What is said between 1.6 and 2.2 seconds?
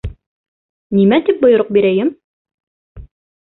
бирәйем?